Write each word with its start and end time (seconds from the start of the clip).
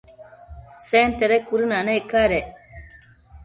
Sentede 0.89 1.37
cuëdënanec 1.47 2.03
cadec 2.11 2.47